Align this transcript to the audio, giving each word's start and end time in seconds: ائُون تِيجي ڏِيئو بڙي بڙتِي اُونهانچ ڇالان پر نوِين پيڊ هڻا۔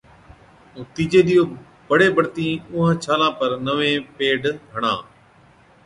ائُون 0.75 0.85
تِيجي 0.95 1.21
ڏِيئو 1.27 1.45
بڙي 1.89 2.07
بڙتِي 2.15 2.47
اُونهانچ 2.71 2.99
ڇالان 3.05 3.31
پر 3.39 3.49
نوِين 3.65 3.99
پيڊ 4.17 4.41
هڻا۔ 4.73 4.93